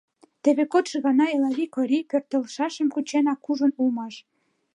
[0.43, 4.15] Теве кодшо гана Элавий Корий пӧртылшашым кученак ужын улмаш.